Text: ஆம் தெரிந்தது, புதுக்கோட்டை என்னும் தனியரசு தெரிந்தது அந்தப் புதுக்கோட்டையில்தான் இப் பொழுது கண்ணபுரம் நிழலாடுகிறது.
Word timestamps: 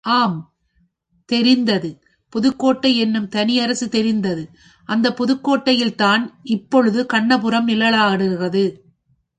ஆம் 0.05 0.37
தெரிந்தது, 1.29 1.89
புதுக்கோட்டை 2.33 2.97
என்னும் 2.97 3.27
தனியரசு 3.27 3.89
தெரிந்தது 3.89 4.43
அந்தப் 4.89 5.17
புதுக்கோட்டையில்தான் 5.17 6.23
இப் 6.43 6.69
பொழுது 6.69 7.05
கண்ணபுரம் 7.13 7.67
நிழலாடுகிறது. 7.67 8.63